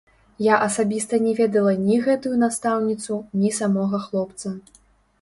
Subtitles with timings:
[0.45, 4.47] Я асабіста не ведала ні гэтую настаўніцу, ні самога хлопца.